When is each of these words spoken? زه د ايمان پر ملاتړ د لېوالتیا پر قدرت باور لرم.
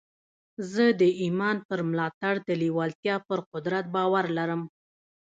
زه 0.71 0.85
د 1.01 1.03
ايمان 1.21 1.57
پر 1.67 1.79
ملاتړ 1.89 2.33
د 2.47 2.49
لېوالتیا 2.61 3.15
پر 3.27 3.39
قدرت 3.51 3.85
باور 3.95 4.25
لرم. 4.37 4.61